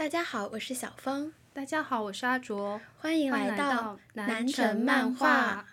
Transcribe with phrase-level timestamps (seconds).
[0.00, 1.30] 大家好，我是小芳。
[1.52, 2.80] 大家好，我是阿卓。
[2.96, 5.66] 欢迎来到南城漫画。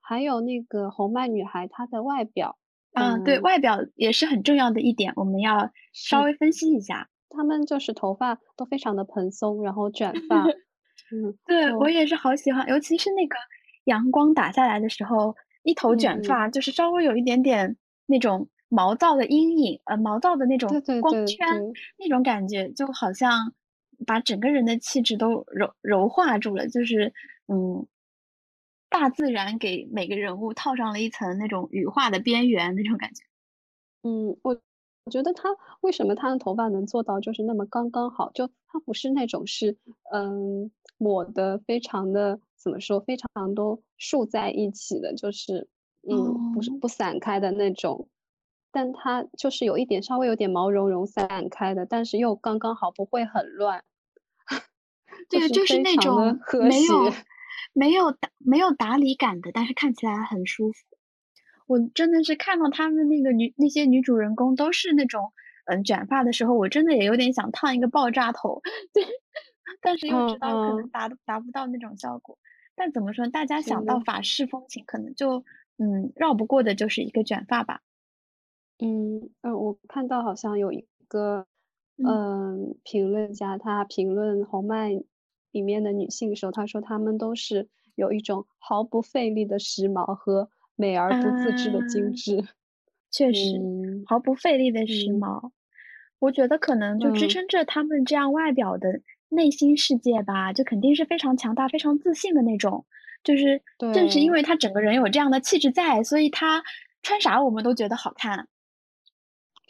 [0.00, 2.58] 还有那个红麦女孩，她的外表，
[2.94, 7.08] 嗯，对外表也是很重要的一点，我们要稍微分析一下。
[7.30, 10.42] 她们就是头发都非常的蓬松，然后卷发。
[11.14, 13.36] 嗯，对我也是好喜欢，尤其是那个
[13.84, 17.76] 阳光打下来的时候，一头卷发，就是稍微有一点点
[18.06, 21.46] 那种毛躁的阴影，呃，毛躁的那种光圈，
[21.98, 23.52] 那种感觉就好像
[24.06, 27.12] 把整个人的气质都柔柔化住了，就是
[27.48, 27.86] 嗯，
[28.88, 33.22] 大自然给每个人物套上了一层那种羽化的边缘那种感觉。
[34.04, 34.58] 嗯，我
[35.04, 35.48] 我觉得他
[35.82, 39.76] 为什么他的头发能做到就是那么刚刚好，就他不是那种是
[40.12, 40.70] 嗯。
[40.98, 45.68] 抹的非常的怎么说，非常都竖在一起的，就是
[46.08, 48.08] 嗯，不是不散开的那种，
[48.72, 53.84] 但它就是有一点稍微有点毛茸茸散开的，但是又刚刚好，不会很乱。
[55.28, 57.12] 对，就是那种没有
[57.72, 60.78] 没有打没有打理感的，但是看起来很舒服。
[61.66, 65.32] 我真的是看到他们那个女那些女主人公都是那种
[65.66, 68.60] 嗯卷发的时候，我真的也有点想烫一个爆炸头。
[68.92, 69.06] 对。
[69.80, 72.36] 但是又知道可能达达不到那种效果，
[72.74, 75.44] 但怎么说，大家想到法式风情，可能就
[75.78, 77.80] 嗯绕不过的就是一个卷发吧。
[78.80, 81.46] 嗯呃，我看到好像有一个
[82.02, 84.90] 嗯评论家，他评论红麦
[85.52, 92.44] 里面的女性的时候，他说她们都是有一种毫不费力的时髦和美而不自知的精致。
[93.10, 93.58] 确实，
[94.04, 95.52] 毫不费力的时髦，
[96.18, 99.00] 我觉得可能就支撑着他们这样外表的。
[99.34, 102.84] 内心世界吧，就肯定是非常强大、非常自信的那种。
[103.24, 106.62] 就是正是因为他整个人有这样的气质在，所以他
[107.02, 108.46] 穿啥我们都觉得好看。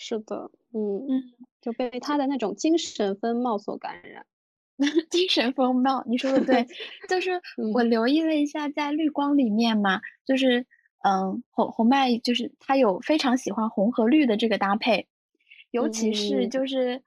[0.03, 1.23] 是的，嗯嗯，
[1.61, 4.27] 就被他的那种精神风貌所感染。
[5.11, 6.67] 精神风貌，你说的对。
[7.09, 7.41] 就是
[7.73, 10.67] 我留意了一下，在绿光里面嘛，就是
[11.05, 15.07] 嗯，红红麦就是他有非常喜欢红和绿的这个搭配，
[15.71, 17.03] 尤其是就是。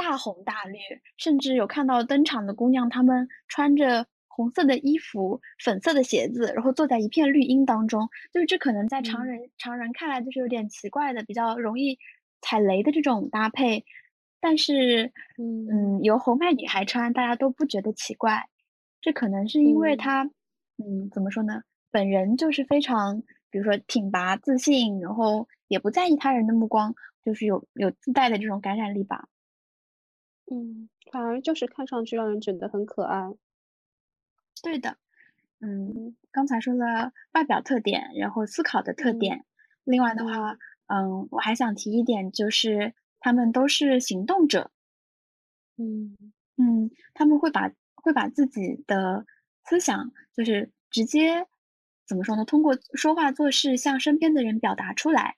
[0.00, 0.78] 大红大绿，
[1.16, 8.08] 甚至有看到登场的姑娘，她们穿着红色的衣服、粉色的鞋子，然后坐在一片绿荫当中。
[8.32, 11.98] 就是这可能在常人常人看来就是有点奇怪的，比较容易
[12.40, 13.84] 踩雷的这种搭配。
[14.40, 18.48] 但是，嗯，由红麦女孩穿，大家都不觉得奇怪。
[19.00, 20.24] 这可能是因为她，
[20.76, 21.62] 嗯，怎么说呢？
[21.90, 26.94] 本人就是非常，比如说挺拔、自信，然后也不在意他人的目光，
[27.24, 29.26] 就是有有自带的这种感染力吧。
[30.50, 33.32] 嗯，反而就是看上去让人觉得很可爱。
[34.62, 34.96] 对的，
[35.60, 39.44] 嗯，刚才说了外表特点，然后思考的特点。
[39.84, 44.70] 另外的话，嗯，我还想提一点，就是他们都是行动者。
[45.76, 46.16] 嗯
[46.56, 49.24] 嗯，他们会把会把自己的
[49.64, 51.46] 思想，就是直接
[52.06, 52.44] 怎么说呢？
[52.44, 55.36] 通过说话做事向身边的人表达出来。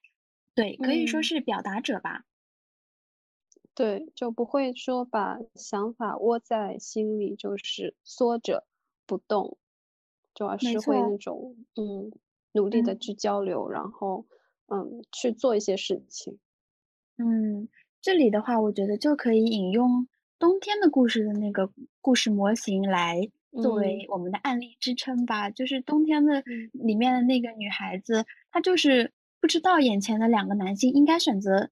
[0.55, 2.25] 对，可以说是表达者吧。
[3.75, 8.67] 对，就不会说把想法窝在心里，就是缩着
[9.07, 9.59] 不动，
[10.35, 12.13] 主要是会那种嗯
[12.53, 14.27] 努力的去交流，然后
[14.71, 16.39] 嗯去做一些事情。
[17.19, 17.69] 嗯，
[18.01, 20.09] 这里的话，我觉得就可以引用
[20.39, 21.71] 冬天的故事的那个
[22.01, 23.29] 故事模型来
[23.61, 25.51] 作为我们的案例支撑吧。
[25.51, 26.43] 就是冬天的
[26.73, 31.69] 里面的那个女孩子，她就是不知道眼前的两个男性应该选择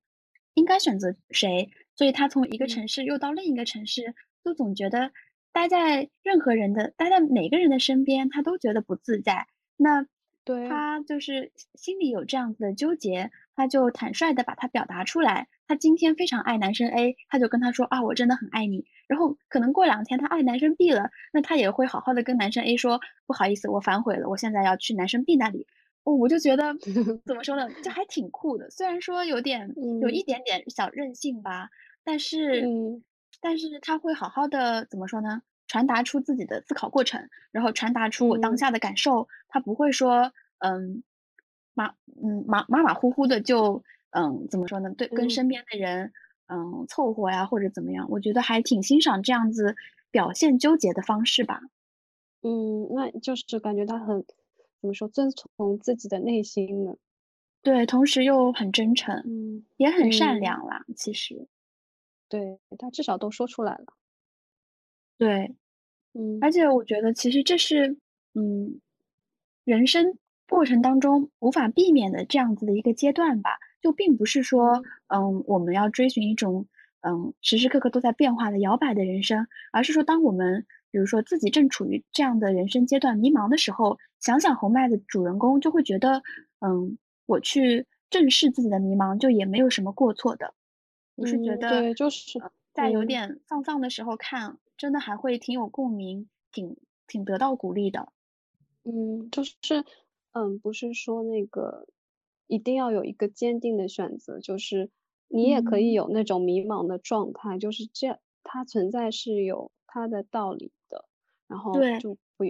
[0.52, 1.70] 应该选择谁。
[1.94, 5.12] 所以她从一个城市又到另一个城市，都总觉得
[5.52, 9.46] 待在任何人的待在每个人的身边，她都觉得不自在。
[9.76, 10.06] 那
[10.48, 15.46] 对他就是心里有这样子的纠结，他就坦率的把它表达出来。
[15.66, 18.86] 他今天非常爱男生 A，他就跟他说啊，我真的很爱你。
[19.08, 25.66] 然后可能过两天他爱男生 B 了，那他也会好好的跟男生 A 说，不好意思，我反悔了，我现在要去男生 B 那里。
[26.04, 26.74] 哦，我就觉得
[27.26, 31.68] 怎么说呢，就还挺酷的，虽然说有点有一点点小任性吧。
[32.02, 32.64] 但是，
[33.42, 35.42] 但是他会好好的怎么说呢？
[35.66, 39.28] 传达出自己的思考过程，然后传达出我当下的感受。
[39.48, 41.02] 他不会说，嗯，
[41.74, 41.88] 马，
[42.22, 44.90] 嗯，马马马虎虎的就，嗯，怎么说呢？
[44.96, 46.12] 对，跟身边的人，
[46.48, 48.06] 嗯，凑合呀，或者怎么样？
[48.10, 49.76] 我觉得还挺欣赏这样子
[50.10, 51.60] 表现纠结的方式吧。
[52.42, 54.24] 嗯，那就是感觉他很，
[54.80, 56.94] 怎么说，遵从自己的内心呢？
[57.62, 61.48] 对，同时又很真诚，嗯，也很善良啦，其实。
[62.28, 63.86] 对他至少都说出来了，
[65.18, 65.54] 对，
[66.14, 67.98] 嗯，而且我觉得其实这是，
[68.34, 68.80] 嗯，
[69.64, 76.66] 人生过程当中无法避免的这样子的一个阶段吧，就并不是说，嗯，我们要追寻一种
[77.02, 86.22] 嗯时时刻刻都在变化的摇摆的人生，而是说当我们比如说自己正处于这样的人生阶段迷茫的时候，想想红麦的主人公就会觉得，
[86.60, 90.54] 嗯，我去正视自己的迷茫就也没有什么过错的。
[91.14, 92.40] 我是觉得，对，就是
[92.72, 98.12] 在有点丧丧的时候看，真的还会挺有共鸣，挺挺得到鼓励的。
[98.84, 99.84] 嗯，就是，
[100.38, 101.86] 嗯，不是说那个
[102.46, 104.90] 一定要有一个坚定的选择，就是
[105.28, 111.06] 你也可以有那种迷茫的状态，就是这样，它存在是有它的道理的，
[111.48, 112.44] 然后就不，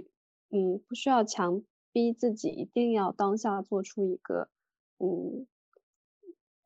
[0.51, 4.49] 嗯，不需要强逼自己一定要当下做出一个，
[4.99, 5.47] 嗯，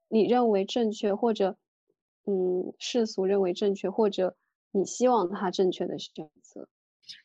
[0.09, 1.57] 你认为正确或者，
[2.25, 4.35] 嗯，世俗认为正确或者
[4.71, 6.67] 你希望它正确的选择。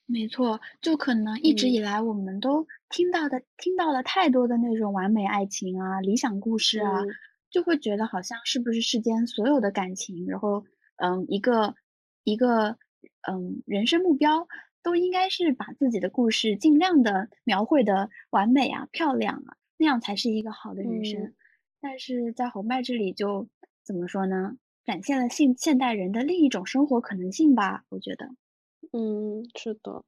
[0.07, 7.03] 没错，就可能一直以来我们都听到的、听到了太多的那种完美爱情啊、理想故事啊，
[7.51, 10.65] 就会觉得好像是不是世间所有的感情，然后
[10.97, 11.75] 嗯，一个
[12.25, 12.79] 一个
[13.29, 14.49] 嗯人生目标
[14.83, 21.35] 都应该是把自己的故事尽量的描绘的完美啊、漂亮啊，那样才是一个好的人生。
[21.81, 23.49] 但是在红麦这里就
[23.85, 24.57] 怎么说呢？
[24.85, 28.31] 展现了现现代人的另一种生活可能性吧，我觉得。
[28.93, 30.05] 嗯，是的。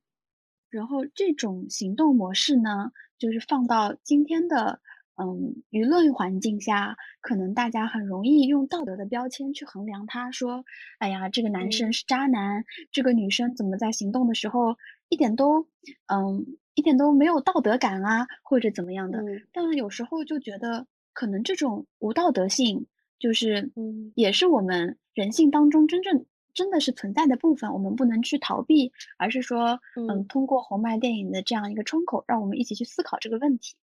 [0.71, 4.81] 然后这种行动模式呢，就是放到今天的
[5.17, 10.65] 嗯舆论环境下，可能大家很容易用道德的标签去衡量他，说，
[10.99, 14.77] 哎呀，这个男生是渣男，这个女生怎么在行动的时候
[15.09, 15.67] 一点都
[16.07, 19.21] 嗯一点都没有道德感啊，或者怎么样的。
[19.53, 22.87] 但有时候就觉得，可能这种无道德性，
[23.19, 26.25] 就是嗯，也是我们人性当中真正。
[26.55, 33.75] 真的是存在的部分，我们不能去逃避，而是说，嗯，通过红麦电影的这样一个窗口，让我们一起去思考这个问题。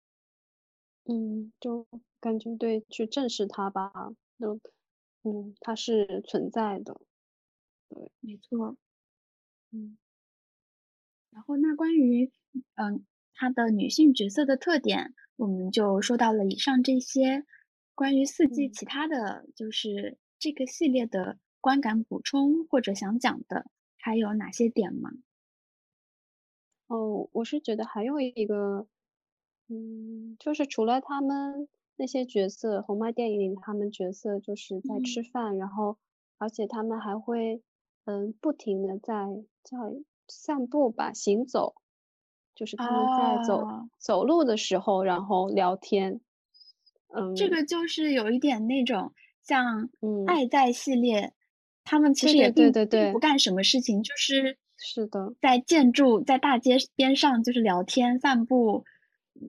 [1.04, 1.86] 嗯，就
[2.20, 3.92] 感觉对，去正视它吧。
[4.40, 4.60] 就，
[5.22, 7.00] 嗯，它是存在的。
[7.88, 8.76] 对，没错。
[9.72, 9.96] 嗯。
[11.30, 12.32] 然后，那关于，
[12.74, 13.04] 嗯，
[13.34, 17.44] 它的女性角色的特点，我们就说到了以上这些。
[17.94, 21.38] 关于四季，其他的就是这个系列的。
[21.66, 23.66] 观感补充或者想讲的
[23.98, 25.10] 还有哪些点吗？
[26.86, 28.86] 哦，我是觉得还有一个，
[29.66, 31.66] 嗯，就是除了他们
[31.96, 35.98] 那些角色，红麦电影里他们角色就是在吃饭，然后
[36.38, 37.60] 而且他们还会，
[38.04, 39.26] 嗯，不停的在
[39.64, 39.92] 叫
[40.28, 41.74] 散步吧，行走，
[42.54, 43.66] 就是他们在走
[43.98, 46.20] 走路的时候，然后聊天，
[47.08, 49.90] 嗯，这个就是有一点那种像
[50.28, 51.32] 《爱在》系列。
[51.86, 58.84] 他们其实也并并不干什么事情，就是是的，在建筑在大街边上就是聊天散步，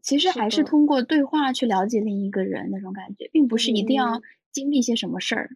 [0.03, 5.49] 其实还是通过对话去了解另一个人那种感觉，并不是一定要经历些什么事儿。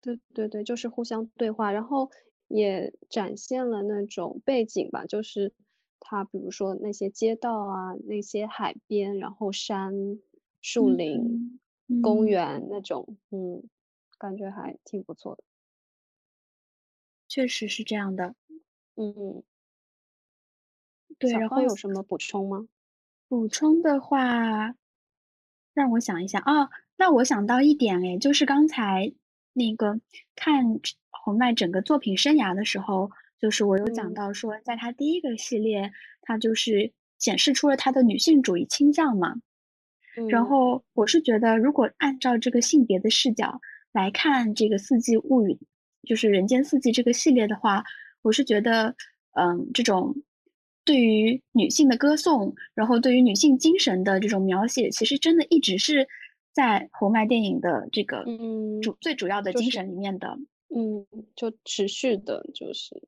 [0.00, 2.10] 对对对，就是互相对话，然后
[2.48, 5.52] 也展现了那种背景吧，就是
[5.98, 9.92] 他比如说那些街道啊，那些海边，然后山、
[10.60, 11.58] 树林、
[12.00, 13.64] 公园那种，嗯，
[14.18, 15.42] 感觉还挺不错的。
[17.28, 18.34] 确实是这样的，
[18.94, 19.42] 嗯，
[21.18, 21.30] 对。
[21.32, 22.66] 然后有什么补充吗？
[23.28, 24.74] 补充的话，
[25.74, 26.70] 让我想一想啊。
[26.96, 29.12] 那我想到一点，哎，就是刚才
[29.52, 30.00] 那个
[30.34, 30.80] 看
[31.10, 39.34] 红麦整个作品生涯的时候，就是我有讲到说，在他第一个系列，他就是显示出了他的女性主义倾向嘛。
[40.30, 43.60] 然后我是觉得，如果按照这个性别的视角
[43.92, 45.52] 来看这个《四季物语》。
[46.06, 47.84] 就是《人间四季》这个系列的话，
[48.22, 48.94] 我是觉得，
[49.32, 50.14] 嗯，这种
[50.84, 56.06] 对于女性的歌颂，然后对于女性精神的这种描写，其实真的一直是
[56.52, 58.24] 在红麦电影的这个
[58.80, 60.38] 主最主要的精神里面的。
[60.74, 63.00] 嗯，就持续的，就是，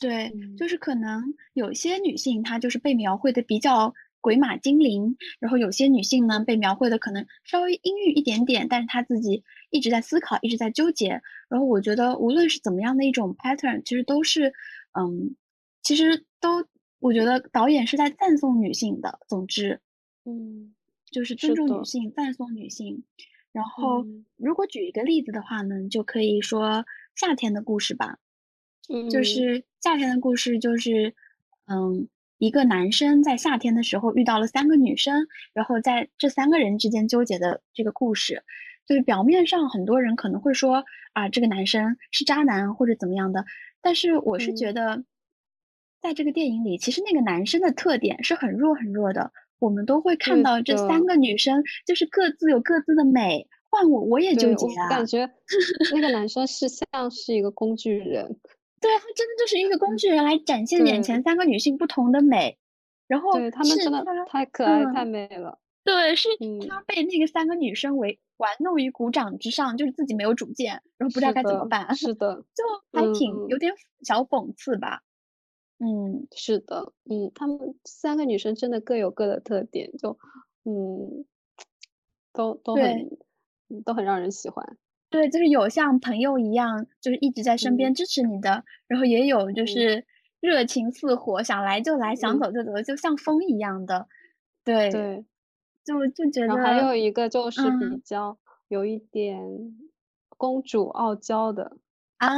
[0.00, 3.92] 对，就是可能有些女性她就是被描绘的比较
[4.22, 9.44] 鬼马精灵，然后有些女性呢被描绘的可能稍微阴郁一点点，但是她自己。
[9.74, 11.22] 一直在思考，一直在纠结。
[11.48, 14.52] 然后我觉得，无论是怎么样的一种 pattern，其实都是，
[14.92, 15.34] 嗯，
[15.82, 16.66] 其实都，
[16.98, 19.18] 我觉得导演是在赞颂女性的。
[19.28, 19.80] 总之，
[20.26, 20.74] 嗯，
[21.10, 23.02] 就是尊重女性，赞颂女性。
[23.50, 24.04] 然后，
[24.36, 28.18] 如果举一个例子的话呢，就可以说夏天的故事吧。
[28.92, 31.14] 嗯，就是夏天的故事，就是，
[31.64, 32.08] 嗯，
[32.42, 38.42] 一个男生在夏天的时候遇到了三个女生，然后在这三个人之间纠结的这个故事。
[38.84, 40.82] 就是表面上很多人可能会说
[41.12, 43.44] 啊，这个男生是渣男或者怎么样的，
[43.80, 45.04] 但是我是觉得，
[46.00, 49.32] 在这个电影里，其实那个男生的特点是很弱很弱的。
[49.60, 54.88] 我们都会看到这三个女生就是各自有各自的美，换我我也纠结啊。
[54.88, 55.30] 感觉
[55.94, 58.36] 那个男生是像是一个工具人，
[58.82, 62.58] 对他真的就是一个工具人来展现眼前三个女性不同的美，
[63.06, 65.58] 然后对他们真的太可爱太美了。
[65.84, 66.28] 对，是
[66.68, 71.94] 他被那个三个女生为玩弄于股掌之上，就是自己没有主见，然后不知道该怎么办。
[71.96, 73.72] 是的，就还挺有点
[74.02, 75.02] 小讽刺吧。
[75.78, 80.16] 嗯，是的，嗯，他们三个女生真的各有各的特点，就
[80.62, 81.24] 嗯，
[82.32, 83.18] 都都很
[83.84, 84.76] 都很让人喜欢。
[85.12, 90.04] 对，就是有像朋友一样，就是一直在身边支持你的，然后也有就是
[90.40, 94.08] 热情似火，想来就来，想走就走，就像风一样的。
[94.64, 95.24] 对对。
[95.84, 98.38] 就就觉得还有一个就是比较
[98.68, 99.42] 有一点
[100.36, 101.76] 公主傲娇的。
[102.18, 102.30] 啊，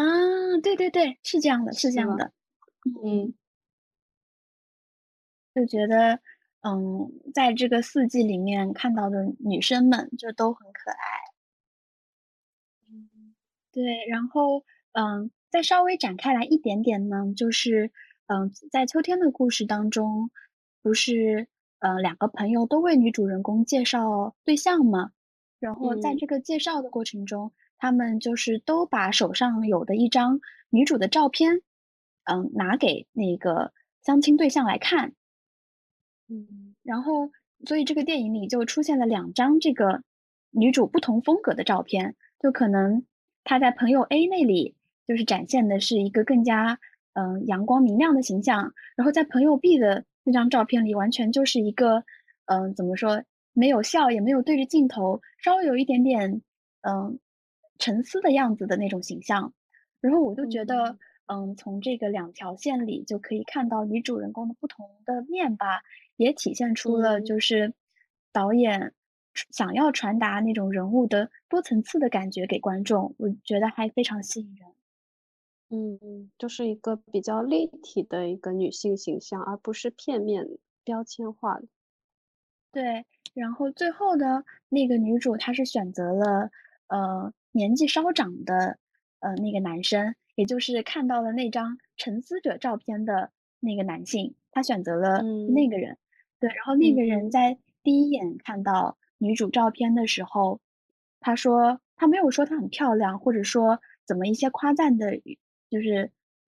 [0.62, 2.32] 对对对，是这样的，是这样的，
[3.04, 3.34] 嗯，
[5.54, 6.20] 就觉得
[6.62, 11.23] 嗯，在这个四季里面看到的女生们就都很可爱，嗯，
[13.74, 17.90] 对，然后嗯，再稍微展开来一点点呢，就是
[18.28, 20.30] 嗯，在秋天的故事当中，
[20.80, 21.48] 不是。
[21.80, 25.10] 嗯，两个朋友都为女主人公介绍对象吗，
[25.60, 30.40] 然后在这个介绍的过程中，他们就是都把手上有的一张
[30.70, 31.60] 女主的照片，
[32.24, 35.12] 嗯，拿给那个相亲对象来看，
[36.30, 37.30] 嗯，然后
[37.66, 40.02] 所以这个电影里就出现了两张这个
[40.52, 43.04] 女主不同风格的照片，就可能
[43.44, 44.74] 她在朋友 A 那里
[45.06, 46.80] 就是展现的是一个更加
[47.12, 50.04] 嗯阳光明亮的形象，然后在朋友 B 的。
[50.26, 52.02] 那张照片里完全就是一个，
[52.46, 53.22] 嗯，怎么说，
[53.52, 56.40] 没有笑，也没有对着镜头，稍微有一点点，
[56.80, 57.18] 嗯，
[57.78, 59.52] 沉思的样子的那种形象。
[60.00, 60.96] 然后我就觉得，
[61.26, 65.82] 嗯，从这个两条线里就可以看到女主人公的不同的面吧，
[66.16, 67.74] 也体现出了就是
[68.32, 68.94] 导演
[69.50, 74.68] 想要传达那种人物的多层次的感觉给观众，我觉得还非常吸引人。
[75.70, 80.46] 嗯嗯，就是一个比较立体的一个女性形象，而不是片面
[80.84, 81.66] 标签化的。
[82.70, 86.50] 对，然后最后的那个女主，她是选择了
[86.86, 88.78] 呃年纪稍长的
[89.18, 95.98] 呃那个男生，也就是看到了那张沉思者照片的那个男性，她选择了那个人。
[96.38, 100.60] 对，然后那个人在第一眼看到女主照片的时候，
[101.20, 105.20] 他说他没有说她很漂亮，或者说怎么一些夸赞的。
[105.70, 106.12] 就是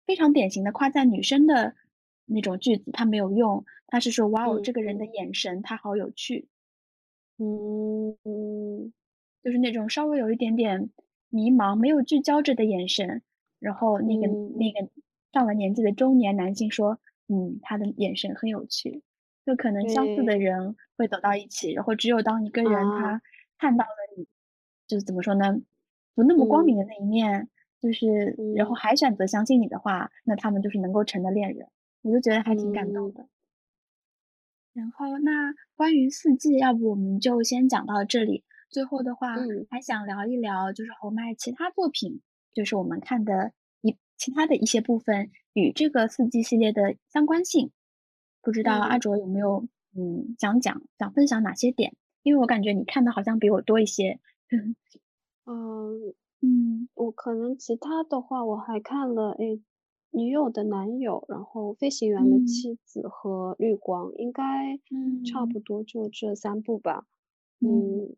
[0.06, 1.76] 非常典型的夸赞女生的
[2.24, 6.48] 那种句子，他没有用，他是说哇哦，这个人的眼神他好有趣，
[7.38, 8.92] 嗯嗯，
[9.44, 10.90] 就是那种稍微有一点点
[11.28, 13.22] 迷茫、没有聚焦着的眼神。
[13.60, 14.90] 然后那个那个
[15.32, 19.02] 上了年纪的中年男性说，嗯，他的眼神很有趣，
[19.44, 23.22] 就可能相似的人会走到一起，然后只有当一个人他
[23.58, 24.26] 看到了你，
[24.86, 25.60] 就是怎么说呢，
[26.14, 27.48] 不那么光明的那一面。
[27.80, 31.68] 就是，然后还选择相信你的话，那他们就是能够成的恋人，
[32.00, 33.28] 我就觉得还挺感动的。
[34.72, 38.42] 然后，那关于四季，要不我们就先讲到这里。
[38.70, 39.36] 最后的话，
[39.68, 42.22] 还想聊一聊，就是侯麦其他作品，
[42.54, 47.70] 就是我们看的一其他的一些部分与这个四季系列的相关性。
[48.44, 51.94] 不知道阿卓有没有嗯想讲想分享哪些点？
[52.22, 54.20] 因为我感觉你看的好像比我多一些。
[55.46, 56.14] 嗯。
[56.46, 59.62] 嗯，我可能其他的话，我还看了诶，
[60.10, 64.78] 女友的男友，然后飞行员的妻子和绿光，应该
[65.24, 67.06] 差不多就这三部吧。
[67.60, 68.14] 嗯，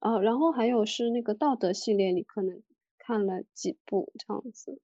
[0.00, 2.62] 啊，然后还有是那个道德系列，你可能
[2.98, 4.78] 看了几部这样子。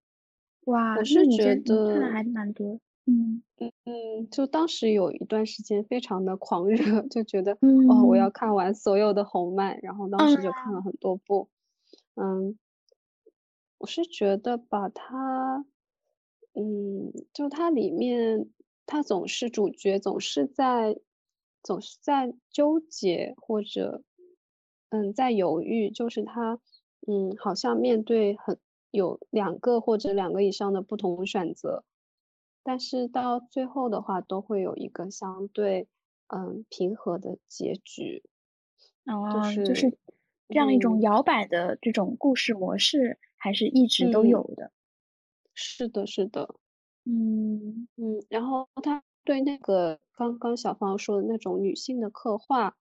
[0.64, 2.80] 哇，我是觉得看的还蛮多。
[3.06, 3.42] 嗯。
[3.58, 7.52] 嗯嗯，就当时有一段时间非常的狂热，就觉得
[7.88, 11.48] 哦，我要看完所有的红漫，然后当时就看了很多部。
[12.16, 12.58] 嗯，
[13.78, 15.64] 我是觉得把它，
[16.54, 18.48] 嗯，就它里面，
[18.84, 20.98] 它总是主角总是在，
[21.62, 24.02] 总是在纠结或者，
[24.88, 26.58] 嗯，在犹豫，就是他，
[27.06, 28.58] 嗯，好像面对很
[28.90, 31.84] 有两个或者两个以上的不同选择，
[32.62, 35.88] 但是到最后的话，都会有一个相对，
[36.28, 38.22] 嗯，平和的结局，
[39.06, 39.98] 哦，就是就是。
[40.48, 44.70] 这样一种摇摆的这种故事模式，还是一直都有的。
[45.54, 46.56] 是的，是的。
[47.04, 52.76] 嗯嗯，然后他对那个刚刚小芳说的那种女性的刻画，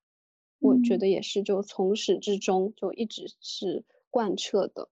[0.59, 4.89] 我觉得也是就从始至终就一直是贯彻的。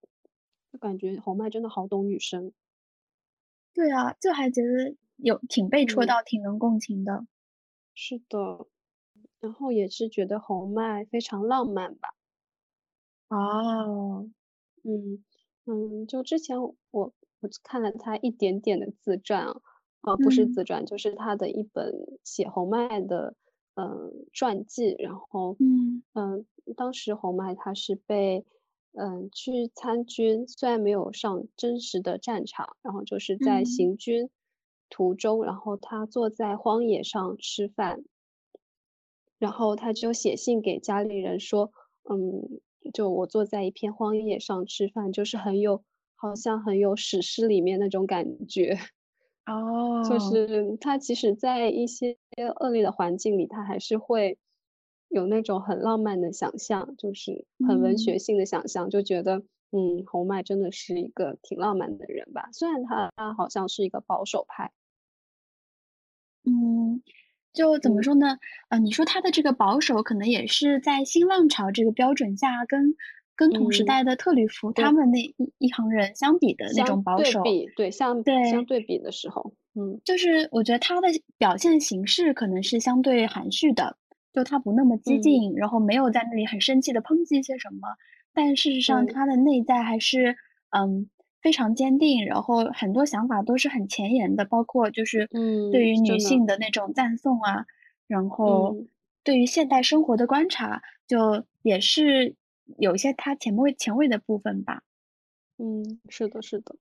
[0.72, 2.54] 就感觉侯麦真的好懂女生。
[3.76, 7.26] 对啊，就还觉得有挺被戳到，挺能共情的。
[7.98, 8.68] 是的，
[9.40, 12.10] 然后也是觉得红麦非常浪漫吧。
[13.32, 14.28] 哦，
[14.84, 15.24] 嗯
[15.66, 17.14] 嗯，就之前我我
[17.64, 19.62] 看了他一点点的自传啊，
[20.02, 23.36] 啊不是自传，就是他的一本写侯麦的
[23.76, 26.02] 嗯传记，然后嗯。
[26.14, 26.46] 嗯，
[26.76, 28.46] 当时侯麦他是被
[28.94, 34.30] 嗯去参军，虽然没有上真实的战场，然后就是在行军
[34.90, 38.04] 途中，然后他坐在荒野上吃饭，
[39.38, 41.72] 然后他就写信给家里人说，
[42.10, 42.62] 嗯。
[42.94, 45.84] 就我坐在一片荒野上吃饭，就是很有，
[46.16, 48.78] 好像很有史诗里面那种感觉。
[49.46, 52.18] 哦，就是他其实在一些
[52.62, 54.40] 恶劣的环境里，他还是会
[55.10, 62.50] 有那种很浪漫的想象，就是很文学性的想象，就觉得，嗯，侯麦真的是一个挺浪漫的人吧。
[62.54, 64.72] 虽然他他好像是一个保守派。
[66.46, 67.02] 嗯。
[67.52, 68.38] 就怎么说呢？
[68.70, 72.94] 呃，你说他的这个保守，可能也是在新浪潮这个标准下，跟
[73.36, 77.42] 跟同时代的特吕弗他们那一一行人相比的那种保守。
[77.42, 81.08] 对比，对相对相对比的时候，嗯，就是我觉得他的
[81.40, 83.98] 表现形式可能是相对含蓄的，
[84.34, 87.88] 就他不那么激进，然后没有在那里很生气的抨击一些什么，
[88.34, 90.36] 但事实上他的内在还是
[90.70, 91.10] 嗯。
[91.42, 95.26] 非常坚定，然后很多想法都是很前沿的，包括就是
[95.72, 97.66] 对于女性的那种赞颂啊，
[98.08, 98.76] 然后
[99.24, 102.36] 对于现代生活的观察，就也是
[102.78, 104.84] 有一些他前卫前卫的部分吧。
[105.58, 106.76] 嗯，是的，是的。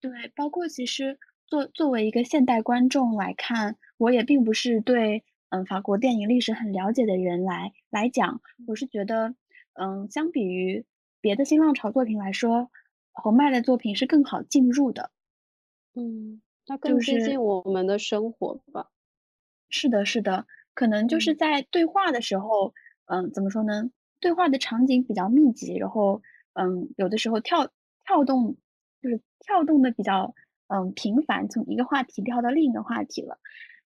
[0.00, 1.18] 对，包括其实
[1.48, 9.36] 作作为一个现代观众来看，我也并不是对嗯法国电影历史很了解的人来来讲，我是觉得
[9.74, 10.84] 嗯相比于
[11.20, 12.70] 别的新浪潮作品来说。
[13.16, 15.12] 侯麦的作品是更好进入的，
[15.94, 18.88] 嗯，它更接近我们的生活吧。
[19.68, 22.74] 是的，是的，可能就是在对话的时候，
[23.06, 23.88] 嗯，怎么说呢？
[24.18, 26.22] 对话的场景比较密集，然后，
[26.54, 27.68] 嗯，有的时候跳
[28.04, 28.56] 跳动，
[29.00, 30.34] 就是跳动的比较，
[30.66, 33.38] 嗯，频繁，从一个话题跳到另一个话题了。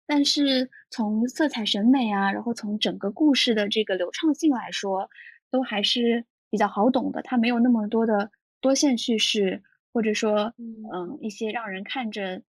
[0.09, 5.09] 但是从色彩审美啊，然后从整个故事的这个流畅性来说，
[5.53, 7.23] 都还是比较好懂的。
[7.23, 8.33] 它没有那么多的。
[8.61, 12.43] 多线叙事，或者说，嗯，一些让人看着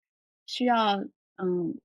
[0.48, 0.98] 需要，
[1.38, 1.78] 嗯，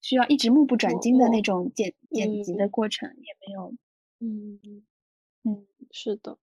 [0.00, 3.72] 需要一直目不转睛的那种剪剪辑的过程也没有，
[4.18, 4.58] 嗯
[5.44, 6.36] 嗯，是的。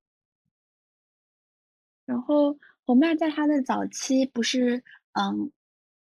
[2.06, 5.52] 然后侯麦在他的早期不是，嗯，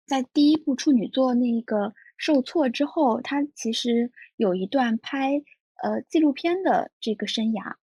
[0.05, 5.43] 在第一部处女作那个受挫之后，他其实有一段拍
[5.83, 7.75] 呃纪录片的这个生涯，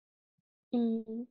[0.72, 1.26] 嗯。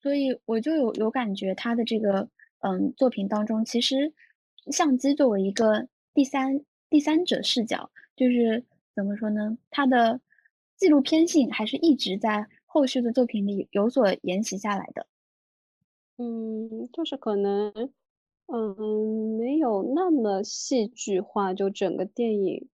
[0.00, 2.28] 所以我就有有感觉，他的这个
[2.60, 4.12] 嗯作品当中，其实
[4.70, 9.58] 相机作为一个第三第三者视角，就是怎么说呢？
[9.68, 10.20] 他的
[10.76, 15.08] 纪录片性还是一直在后续的作品里有所沿袭下来的。
[16.18, 17.72] 嗯，就是可能
[18.54, 22.68] 嗯没有那么戏剧化，就整个电影，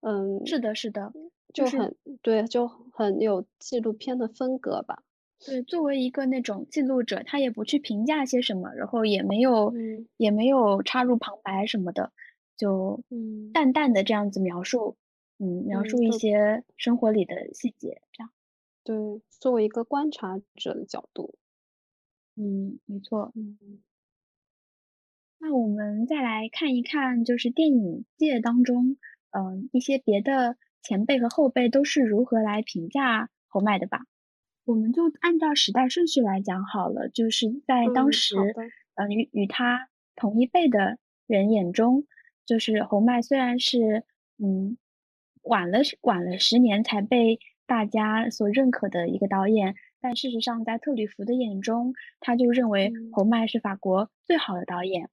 [0.00, 1.12] 嗯，是的，是的，
[1.52, 5.02] 就很对，就很有纪录片的风格吧。
[5.44, 9.74] 对，作为一个那种记录者，他也不去评价些什么，然后也没有，
[10.16, 12.10] 也没有插入旁白什么的，
[12.56, 13.02] 就
[13.52, 14.96] 淡淡的这样子描述，
[15.38, 18.30] 嗯，描述一些生活里的细节，这样。
[18.84, 21.34] 对，作为一个观察者的角度，
[22.36, 23.34] 嗯，没错。
[23.34, 23.58] 嗯，
[25.46, 28.96] 那我们再来看一看，就是电影界当中，
[29.30, 34.06] 嗯，一些别的前辈和后辈都是如何来评价侯麦的吧。
[34.64, 38.36] 我们就按照时代顺序来讲好了，就是在当时，
[38.94, 42.06] 嗯，与与他同一辈的人眼中，
[42.46, 44.04] 就是侯麦虽然是，
[44.42, 44.78] 嗯，
[45.42, 55.10] 晚了晚了十年才被大家所认可的一个导演，但事实上在特吕弗的眼中，他就认为侯麦是法国最好的导演。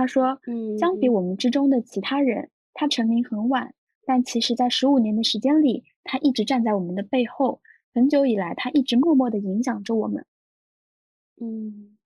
[0.00, 3.74] 他说，嗯，相比我们之中的其他人，他成名很晚，
[4.06, 7.60] 但其实在十五年的时间里，他一直站在我们的背后。
[7.92, 10.24] 很久以来，他一直默默的影响着我们。
[11.38, 11.98] 嗯，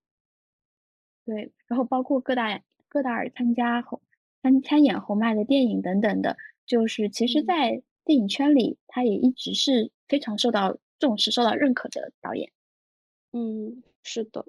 [1.24, 4.00] 对，然后包括各大各大尔参加红
[4.42, 12.50] 参参演侯麦的电影等等的，就是其实，在电影圈里，他也一直是非常受到重视、受到认可的导演。
[13.30, 14.44] 嗯，是的。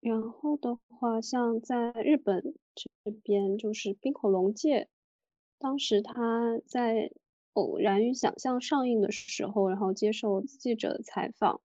[0.00, 4.88] 然后的话，像在日本这边，就是冰火龙介，
[5.58, 7.12] 当时他在。
[7.54, 11.60] 偶然与想象上映的时候，然后接受记者的采访，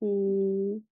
[0.00, 0.86] 嗯，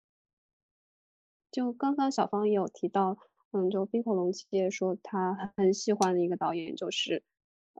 [1.50, 3.16] 就刚刚小芳也有提到，
[3.52, 7.22] 嗯，就冰火龙介说他很喜欢的一个导演就是，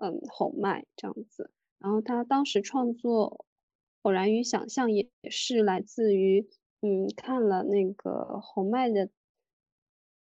[0.01, 1.51] 嗯，侯麦这样子。
[1.79, 3.45] 然后他当时创作
[4.01, 6.49] 偶然与想象也是来自于，
[6.87, 9.07] 嗯，看了那个侯麦的《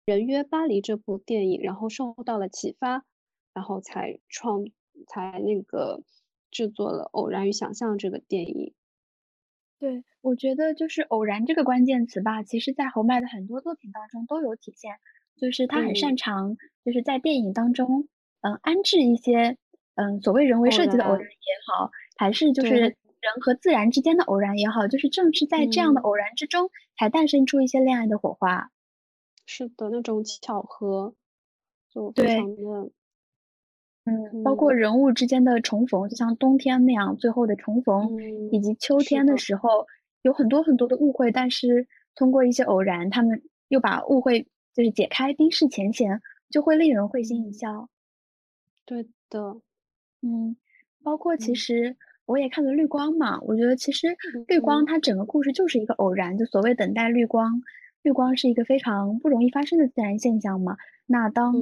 [0.06, 3.04] 人约巴黎》这部电影，然后受到了启发，
[3.52, 4.64] 然后才创
[5.06, 6.02] 才那个
[6.50, 8.72] 制作了《偶然与想象》这个电影。
[9.78, 14.96] 对，我觉得就是“偶然”这个关键词吧，其实在侯麦的很多作品当中都有体现，
[15.36, 18.08] 就是他很擅长就是在电影当中，
[18.40, 19.58] 嗯，安置一些，
[19.94, 28.70] 嗯，所谓人为设计的偶然也好，还是就是人和自然之间的偶然也好，就是正是在这样的偶然之中，才诞生出一些恋爱的火花。
[29.46, 31.14] 是的，那种巧合，
[31.90, 32.90] 就非常的。
[34.04, 38.08] 嗯，包括人物之间的重逢，就像冬天那样最后的重逢，
[38.52, 39.84] 以及秋天的时候
[40.22, 47.88] 有很多很多的误会，但是通过一些偶然，他们又把误会就是解开，冰释前嫌，就会令人会心一笑。
[48.84, 49.60] 对的，
[50.22, 50.56] 嗯，
[51.02, 54.08] 包括其实我也看了《绿光》嘛，我觉得其实
[54.48, 57.62] 《绿光》它整个故事就是一个偶然，就所谓等待绿光，
[58.02, 60.76] 绿光是一个非常不容易发生的自然现象嘛。
[61.06, 61.54] 那当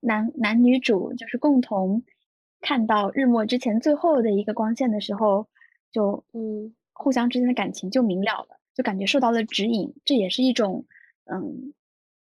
[0.00, 2.04] 男男女主就是共同
[2.60, 5.48] 看到日末之前最后的一个光线的时候，
[5.90, 9.92] 就嗯，互相之间的感情就明了了，就感觉受到了指引。
[10.04, 10.86] 这也是一种
[11.24, 11.72] 嗯，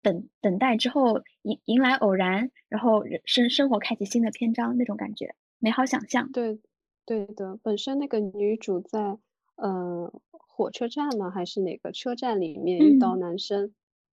[0.01, 6.31] 等等待之后迎迎来偶然，然后人生生活开启新的篇章那种感觉，美好想象。
[6.31, 6.59] 对，
[7.07, 7.57] 对的。
[7.63, 9.17] 本身那个女主在
[9.55, 11.31] 呃火车站吗？
[11.31, 13.73] 还是哪个车站里面遇到男生？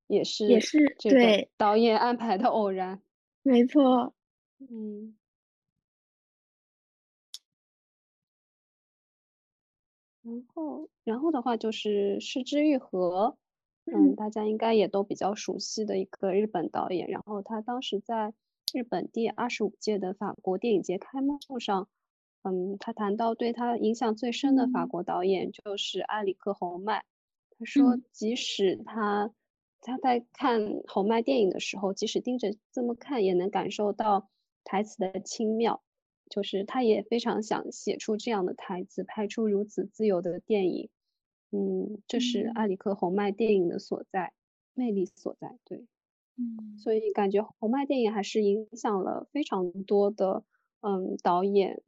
[0.08, 3.02] 也是也是这个导演安排的偶然，
[3.44, 4.14] 没错，
[4.60, 5.16] 嗯，
[10.22, 13.38] 然后然后的话就是失之愈合，
[13.86, 18.34] 嗯，大家应该也都比较熟悉的一个日本导演，然后他当时在
[18.74, 21.88] 日本第二十五届的法国电影节开幕上，
[22.44, 27.04] 嗯，他谈到对他影响最深的法国导演就是埃里克侯麦，
[27.58, 29.34] 他说即使他。
[29.84, 34.30] 他在看侯麦电影的时候，即使盯着这么看，也能感受到
[34.64, 35.82] 台词的轻妙。
[36.30, 40.92] 就是他也非常想写出这样的台词，拍出如此自由的电影。
[41.50, 44.34] 嗯，这是埃里克侯麦电影的所在，
[44.76, 45.58] 魅力所在。
[45.66, 45.88] 对，
[46.38, 50.44] 嗯，所以感觉侯麦电影还是影响了非常多的
[50.82, 51.82] 嗯导演。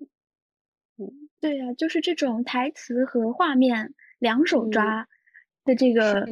[1.00, 5.08] 嗯，对呀，就是这种台词和画面两手抓
[5.66, 6.26] 的这个。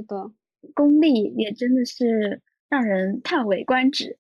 [0.76, 4.20] 功力也真的是让人叹为观止。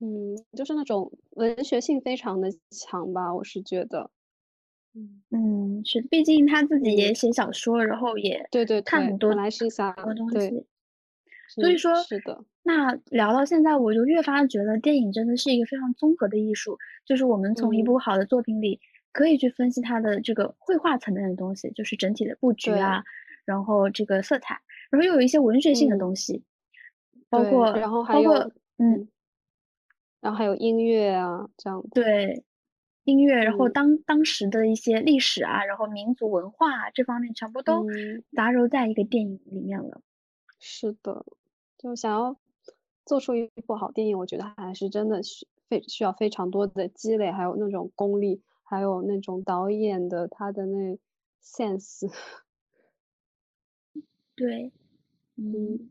[0.00, 4.10] 嗯，就是那种文学性非常的强吧，我是觉得。
[4.94, 10.66] 嗯嗯，是，毕竟他自己也写小说，然后也对对看很多本来是想东西。
[11.54, 12.44] 所以说是的。
[12.62, 16.78] 那聊到现在，我就越发觉得电影真的是一个非常综合的艺术。
[17.04, 18.80] 就是我们从一部好的作品里，
[19.12, 23.02] 可以去分析它的这个绘画层面的东西，就是整体的布局啊，
[23.44, 24.60] 然后这个色彩。
[24.90, 26.44] 然后又有一些文学性的东西，
[27.28, 28.32] 包括然后还有
[28.78, 29.08] 嗯，
[30.20, 32.44] 然后还有音乐啊，这样对
[33.04, 37.84] 音乐，然后当当时的一些历史啊，然后民族文化啊这方面全部都
[38.36, 40.00] 杂糅在一个电影里面了。
[40.60, 41.24] 是的，
[41.82, 42.36] 就想要
[43.04, 50.96] 做出一部好电影，我觉得还是真的需非需要非常多的积累，还有那种功力，还有那种导演的他的那
[51.42, 52.08] sense。
[54.36, 54.72] 对。
[55.36, 55.90] 嗯，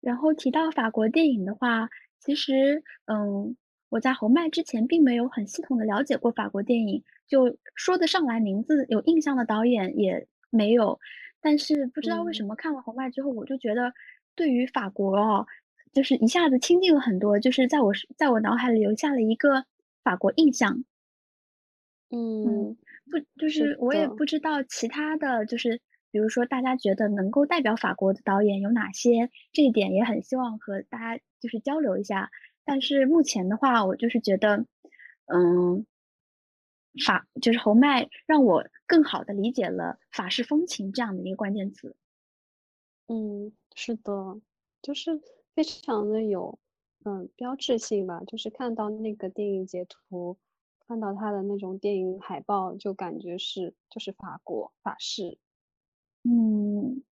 [0.00, 3.56] 然后提到法国电影的话，其实，嗯，
[3.88, 10.98] 我在侯麦之前并没有很系统的了解过法国电影，就说得上来名字有印象的导演也没有。
[11.40, 13.92] 但是不知道为什么看了侯麦之后，我就觉得
[14.36, 15.46] 对于法国哦，
[15.92, 19.64] 就是一下子亲近了很多，就是在我在我脑海里留下了一个
[20.04, 20.84] 法国印象。
[22.10, 22.76] 嗯，
[23.10, 25.80] 不，就是我也不知道其他的就是。
[26.12, 29.28] 比如说，大家觉得能够代表法国的导演有哪些？
[29.52, 32.30] 这一点也很希望和大家就是交流一下。
[32.64, 34.64] 但是目前的话，我就是觉得，
[35.26, 35.84] 嗯，
[37.04, 41.94] 法就是侯麦让我更好的理解了法式风情这样的一个关键词。
[43.08, 44.40] 嗯，是的，
[44.82, 45.20] 就是
[45.54, 46.58] 非常的有
[47.04, 48.22] 嗯标志性吧。
[48.26, 50.38] 就是看到那个电影截图，
[50.88, 55.38] 看到他的那种电影海报，就感觉是就是法国法式。
[56.24, 57.02] 嗯，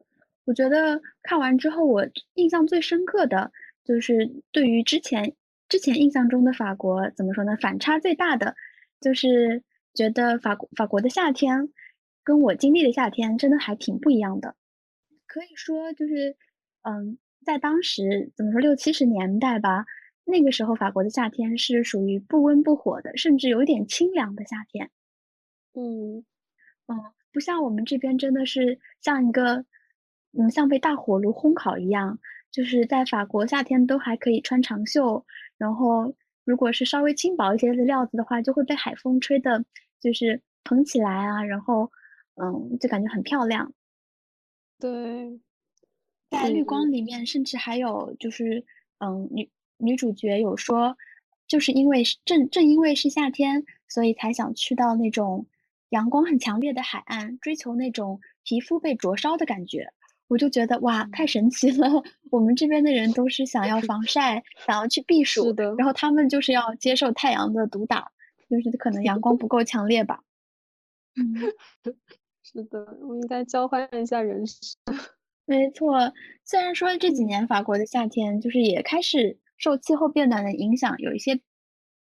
[0.47, 3.53] 我觉得看完之后，我印象最深刻的
[3.85, 5.37] 就是对于之前
[5.69, 7.57] 之前印象中的法国，怎么说呢？
[7.61, 8.57] 反差最大的
[9.01, 11.73] 就是觉得法国法国的夏天
[12.25, 14.57] 跟我经历的夏天真的还挺不一样的。
[15.27, 16.37] 可以说就是，
[16.85, 19.85] 嗯，在当时怎么说六七十年代吧，
[20.25, 24.91] 那个时候法国的夏天是属于不温不火的，甚至有一点清凉的夏天。
[25.75, 26.25] 嗯。
[26.87, 27.01] 嗯，
[27.33, 29.65] 不像我们这边真的是像一个，
[30.39, 32.19] 嗯，像被大火炉烘烤一样，
[32.51, 35.25] 就是在法国夏天都还可以穿长袖，
[35.57, 39.65] 然后如果是稍微轻薄一些的料子的话，就会被海风吹的，
[39.99, 41.91] 就是蓬起来啊，然后，
[42.35, 43.73] 嗯，就感觉很漂亮。
[44.79, 45.41] 对，
[46.35, 48.65] 在绿光里面，甚至还有就是，
[48.99, 50.97] 嗯，女女主角有说，
[51.47, 55.47] 就是因为正正因为是夏天，所以才想去到那种。
[55.91, 59.93] 阳光很强烈的海岸，追求那种皮肤被灼烧的感觉，
[60.27, 62.03] 我就觉得哇，太神奇了！
[62.33, 68.11] 我们这边的人都是想要防晒，想要去避暑的，然后他们就是要接受太阳的毒打，
[68.51, 70.25] 就是可能阳光不够强烈吧。
[71.15, 71.53] 嗯，
[72.43, 74.59] 是的，我应该交换一下人设。
[75.47, 76.13] 没错，
[76.45, 81.41] 虽然说这几年法国的夏天就是也开始受气候变暖的影响，有一些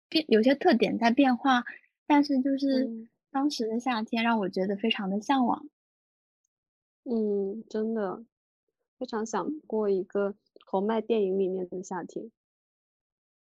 [0.09, 1.63] 变，有些特点在变化，
[2.07, 3.09] 但是就是。
[3.33, 5.67] 当时的夏天让我觉得非常的向往，
[7.03, 8.23] 嗯，真的
[8.99, 10.35] 非常想过一个
[10.67, 12.29] 侯麦电影里面的夏天，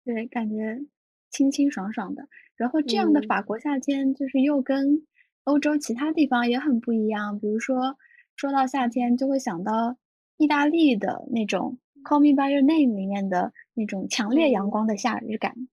[0.05, 0.85] 对，感觉
[1.31, 2.29] 清清爽爽的。
[2.55, 5.07] 然后这样的法国夏天就是又跟
[5.44, 7.96] 欧洲其他地方也很不一样，比如说
[8.38, 9.96] 说到夏天就会想到
[10.37, 11.77] 意大利的那种
[12.09, 15.68] 《Call Me by Your Name》里面的那种强烈阳光的夏日感。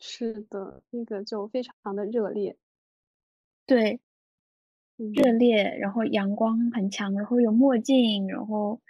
[0.00, 2.56] 是的，那个就非常的热烈。
[3.66, 4.00] 对，
[4.96, 8.80] 热烈，然后阳光很强，然后有墨镜，然后，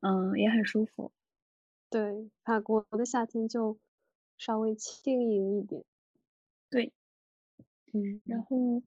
[0.00, 1.12] 嗯，也很舒服。
[1.90, 3.78] 对，法国的夏天就
[4.38, 5.84] 稍微轻盈一点。
[6.70, 6.94] 对，
[7.92, 8.82] 嗯，然后，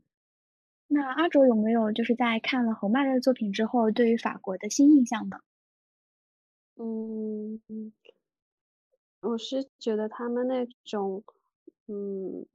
[0.90, 5.38] 那阿卓有没有就是在看了侯麦的作品之后，对于法国的新印象呢？
[6.80, 7.60] 嗯，
[9.22, 11.24] 我是觉得他们那种，
[11.88, 12.46] 嗯。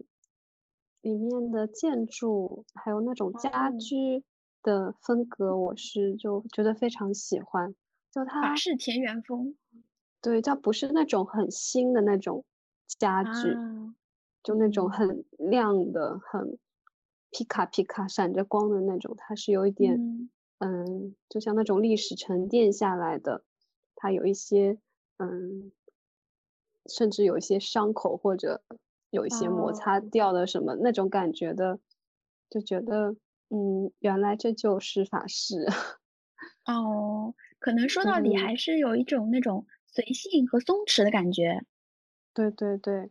[1.03, 4.23] 里面的建筑还有那种家居
[4.62, 7.75] 的风格，我是就觉得非常喜欢。
[8.12, 9.57] 就它法式田园风，
[10.21, 12.45] 对，它不是那种很新的那种
[12.87, 13.53] 家具，
[14.45, 16.57] 就那种很亮的、很
[17.33, 23.42] 皮卡皮卡闪着光的那种，它是有一点，嗯，就像那种历史沉淀下来的，
[23.97, 24.79] 它有一些，
[25.16, 25.73] 嗯，
[26.87, 28.62] 甚至有一些伤口或者。
[29.11, 31.79] 有一些摩擦掉的什么那种感觉的，
[32.49, 33.14] 就觉得
[33.51, 35.66] 嗯，原来这就是法式。
[36.64, 41.62] 哦，可能说到底还是有一种那种随性和松弛的感觉。
[42.33, 43.11] 对对对，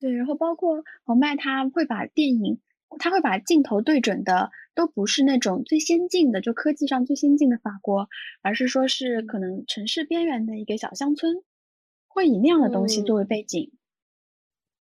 [0.00, 0.12] 对。
[0.12, 2.60] 然后包括侯麦，他会把电影，
[2.98, 8.08] 他会把镜头对准的都不是那种最先进的，就科技上最先进的法国，
[8.42, 11.42] 而是说是可能城市边缘的一个小乡村，
[12.08, 13.72] 会以那样的东西作为背景。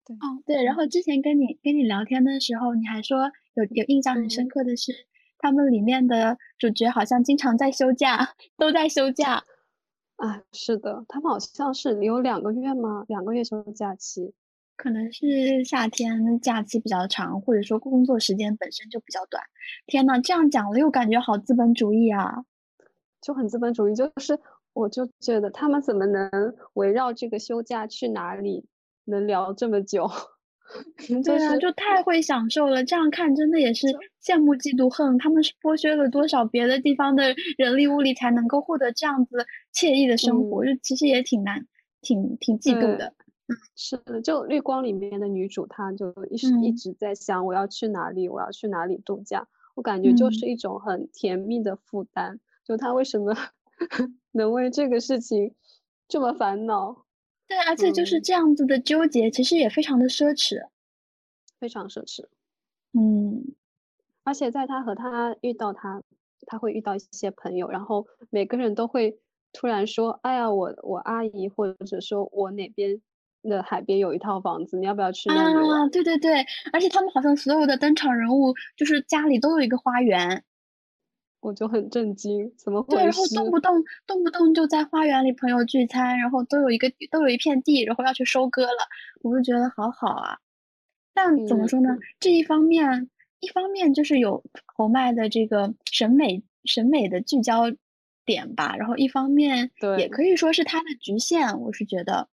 [0.05, 4.93] 对哦，对，然后之前跟你跟你聊天的时候，你还说有有印象很深刻的是，
[5.39, 9.45] 他们里面的主角好像经常在休假，都在休假。
[10.17, 13.05] 啊，是的，他们好像是有两个月吗？
[13.09, 14.35] 两个月休假期，
[14.77, 19.43] 可能是夏天假期比较长，或者说工作时间本身就比较短。
[19.87, 22.45] 天呐，这样讲了又感觉好资本主义啊，
[23.21, 24.39] 就很资本主义，就是
[24.73, 26.31] 我就觉得他们怎么能
[26.75, 28.67] 围绕这个休假去哪里？
[29.05, 30.09] 能聊这么久，
[31.25, 32.85] 对啊，就太会享受了。
[32.85, 33.89] 这样看真的也是
[34.25, 35.19] 羡慕嫉妒恨。
[35.19, 40.65] 他们是剥削了多少别的地方的人力物力，才能够获得这样子惬意的生活？
[40.65, 41.67] 就其实也挺难，
[42.01, 43.13] 挺挺嫉妒的。
[43.77, 49.47] 是的，就绿光里面的女主，她就一直一直在想我要去哪里，我要去哪里度假。
[49.75, 52.39] 我感觉就是一种很甜蜜的负担。
[52.65, 53.35] 就她为什么
[54.33, 55.55] 能为这个事情
[56.09, 57.05] 这么烦恼？
[57.49, 60.69] 对，而且就是这样子的纠结，其实也非常的奢侈，
[61.59, 62.25] 非常奢侈。
[62.93, 63.55] 嗯，
[64.25, 66.03] 而且在他和他遇到他，
[66.47, 69.19] 他会遇到一些朋友，然后每个人都会
[69.53, 73.01] 突然说：“哎呀，我我阿姨或者说我哪边
[73.43, 80.45] 的海边有一套房子，你要不要去那里？”啊，对对对，而且他们好像所有的登场人物就是家里都有一个花园。
[81.41, 82.95] 我就很震惊，怎么会？
[82.95, 88.89] 对，然后动不动动不动就在花园里朋友聚餐，然后都有一个都有一片地，然后要去收割了，
[89.23, 90.39] 我就觉得好好啊。
[91.13, 91.97] 但怎么说呢？
[92.21, 97.65] 这一方面，一方面就是有侯麦的这个审美审美的聚焦
[98.25, 101.61] 点吧，然后一方面也可以说是他的局限。
[101.61, 102.29] 我是觉得，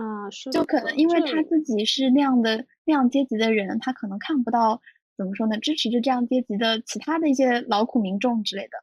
[0.00, 4.80] 啊，是就可能因为他自己是那样的那样阶级的人，他可能看不到。
[5.16, 5.58] 怎么说呢？
[5.58, 8.78] 支持着这样阶级的其他的一些劳苦民众之类的。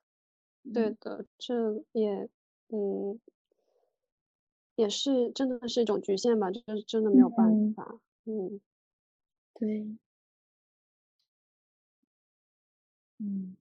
[0.73, 2.28] 对的，这也，
[2.67, 3.17] 嗯，
[4.75, 8.01] 也是真的是一种局限吧，就是真的没有办法。
[8.25, 8.60] 嗯，
[9.54, 9.95] 对。
[13.19, 13.56] 嗯，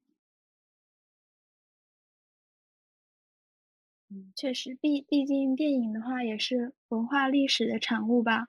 [4.14, 8.46] 嗯，确实，毕毕竟电影的话也是文化历史的产物吧。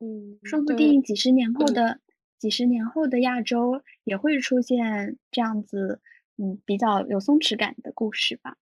[0.00, 2.00] 嗯，说不定几十年后的
[2.38, 6.00] 几十年后的亚洲也会出现这样子，
[6.38, 8.56] 嗯，比较有松弛感的故事吧。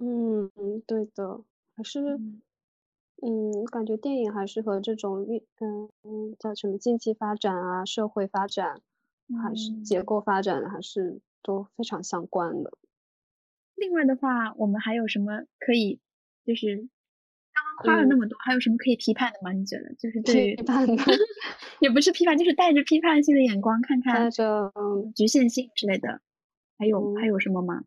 [0.00, 1.42] 嗯嗯，对的，
[1.74, 2.20] 还是。
[3.22, 8.82] 嗯，感觉电影还是和这种运，嗯嗯，叫什么经济发展啊、社会发展，
[9.42, 12.72] 还是结构发展，还是都非常相关的。
[13.76, 16.00] 另外的话，我们还有什么可以，
[16.44, 16.76] 就是
[17.54, 19.52] 刚刚夸了那么多，还有什么可以批判的吗？
[19.52, 19.94] 你觉得？
[19.94, 20.94] 就是对批判的，
[21.80, 24.72] 也不是批判，就是带着批判性的眼光看看，带着
[25.14, 26.20] 局限性之类的。
[26.78, 27.84] 还有还有什么吗？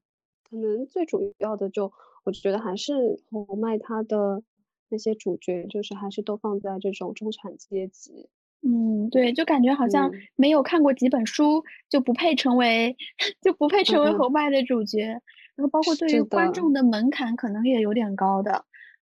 [0.49, 1.91] 可能最主要的就，
[2.23, 4.43] 我觉得还是红麦他的。
[4.91, 8.27] 那些主角就是还是都放在这种中产阶级，
[8.63, 12.97] 嗯，对，就感觉好像没有看过几本书就不配成为
[13.39, 15.21] 就不配成为侯麦的主角，
[15.59, 18.63] 然后包括对于观众的门槛可能也有点高的，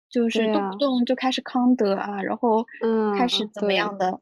[0.08, 2.64] 就是动不动就开始康德啊，然后
[3.18, 4.20] 开始怎么样的，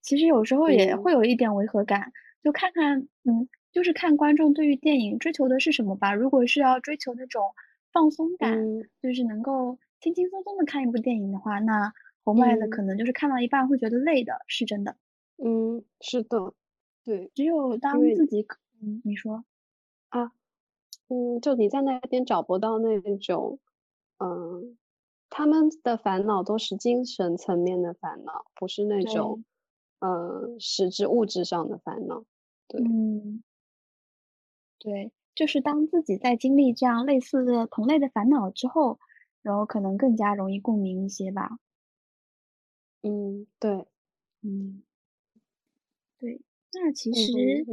[0.00, 6.14] 其实有时候也会有一点违和感，就看看，嗯，就是看观众对于电影追求的是什么吧。
[6.14, 7.42] 如果是要追求那种
[7.92, 8.56] 放松感，
[9.02, 9.78] 就是能够。
[10.02, 11.92] 轻轻松松的看一部电影的话，那
[12.24, 14.96] 红外的可能就是看到一半会觉得累的，是真的。
[15.38, 16.54] 嗯，是的，
[17.04, 17.30] 对。
[17.36, 18.44] 只有当自己，
[18.82, 19.44] 嗯，你说，
[20.08, 20.32] 啊，
[21.10, 23.58] 嗯，就你在那边找不到那种，
[24.18, 24.76] 嗯，
[25.30, 29.40] 他们的烦恼都是精神层面的烦恼，不是那种，
[30.00, 32.24] 嗯，实质物质上的烦恼。
[32.68, 33.42] 对，嗯，
[34.80, 38.98] 对，就是当自己在经历这样类似的同类的烦恼之后。
[39.42, 41.58] 然后可能更加容易共鸣一些吧。
[43.04, 43.84] 嗯，对，
[44.42, 44.82] 嗯，
[46.18, 46.40] 对，
[46.72, 47.66] 那其实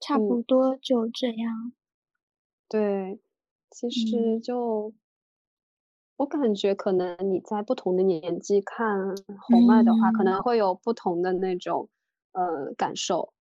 [0.00, 1.72] 差不多就这样。
[2.68, 3.18] 对，
[3.70, 4.92] 其实就
[6.16, 9.14] 我感觉，可能你在不同的年纪看
[9.48, 11.88] 红麦的话，可能会有不同的那种
[12.32, 13.32] 呃感受。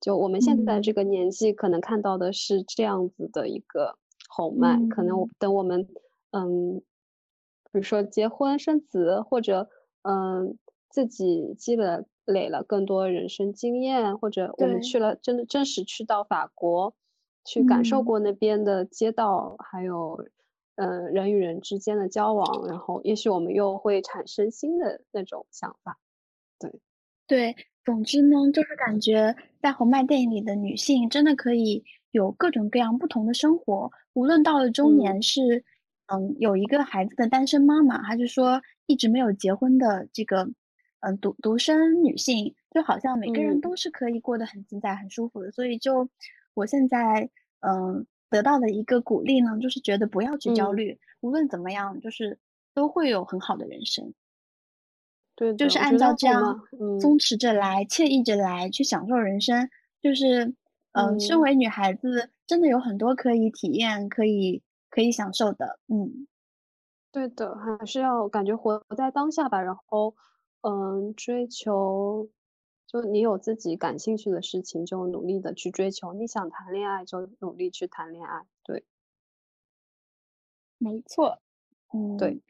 [0.00, 5.88] 就我们现在这个年纪，可能看到的是这样子的一个红麦，可能我等我们
[6.30, 6.82] 嗯。
[7.72, 9.68] 比如说结婚生子，或者
[10.02, 16.96] 嗯自己积累累了更多人生经验，或者我们去了真的真实去到法国，
[17.44, 20.24] 去感受过那边的街道，还有
[20.76, 25.98] 嗯人与人之间的交往，然后也许我们又会产生新的那种想法。
[26.58, 26.80] 对
[27.26, 35.64] 对，总之呢，就是感觉在红麦电影里的女性真的可以有各种各样不同的生活，无论到了中年是。
[36.12, 40.42] 嗯，有一个孩子的单身妈妈，还是说一直没有结婚的这个，
[40.98, 45.52] 嗯，独独生女性，就好像每个人都是可以过得很自在、很舒服的。
[45.52, 46.08] 所以，就
[46.60, 47.28] 我现在
[47.60, 52.38] 嗯得到的一个鼓励呢，就是觉得不要去焦虑，无论怎么样，就是
[52.74, 54.12] 都会有很好的人生。
[55.34, 56.60] 对，就是按照这样
[57.00, 59.68] 松弛着来、惬意着来去享受人生。
[60.02, 60.54] 就是
[60.92, 64.62] 嗯，身为女孩子，真的有很多可以体验、可以。
[64.92, 66.26] 可以享受的，嗯，
[67.12, 69.62] 对的，还是要感觉活在当下吧。
[69.62, 70.16] 然后，
[70.62, 72.28] 嗯，追求，
[72.90, 76.12] 就你有自己感兴趣的事情，就努力的去追求。
[76.12, 78.44] 你想谈恋爱，就努力去谈恋爱。
[78.64, 78.84] 对，
[80.76, 81.40] 没错，
[81.94, 82.42] 嗯，对。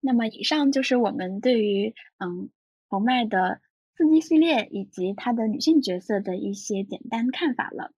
[0.00, 2.50] 那么，以上就是我们对于嗯
[2.88, 3.60] 红麦的
[3.94, 7.92] 刺激系列以及她的女性角色的一些简单看法了。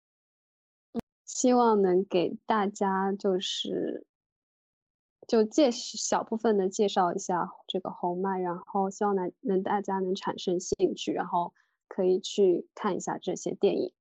[1.24, 4.04] 希望能给大家就是
[5.26, 11.54] 就介小部分的介绍一下这个红麦，然后希望能能大家能产生兴趣，然后
[11.90, 13.92] 可以去看一下这些电影。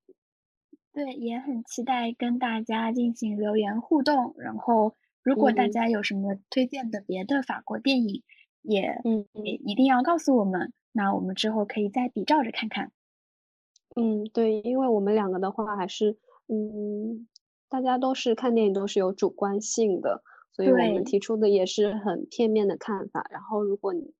[0.93, 4.35] 对，也很期待跟大家进行留言互动。
[4.37, 8.23] 然后，如果大家有什么推荐的别的法国电影，
[8.61, 12.91] 也嗯也一定要告诉我们，那我们之后可以再比照着看看。
[13.95, 16.17] 嗯，对，因为我们两个的话还是。
[16.51, 17.27] 嗯，
[17.69, 23.27] 大家都是看电影都是有主观性的，所以我们提出的也是很片面的看法。
[23.29, 24.11] 然后，如果你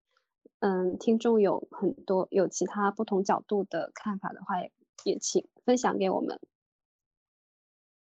[0.59, 4.71] 嗯听众有很多有其他不同角度的看法的话，也
[5.03, 6.39] 也请分享给我们。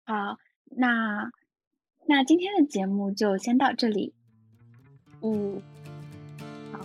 [0.05, 1.31] 好，那
[2.05, 4.13] 那今天的节目就先到这里。
[5.21, 5.61] 嗯，
[6.71, 6.79] 好，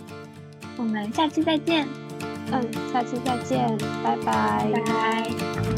[0.77, 1.87] 我们下期再见。
[2.51, 4.71] 嗯，下期再见，拜拜。
[4.85, 5.73] 拜。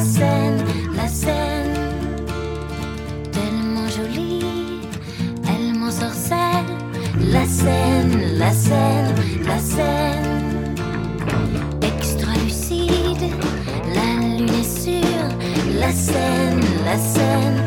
[0.00, 1.57] son
[6.00, 10.74] La scène, la scène, la scène.
[11.82, 13.32] Extra lucide,
[13.94, 15.28] la lune est sûre.
[15.80, 17.57] La scène, la scène.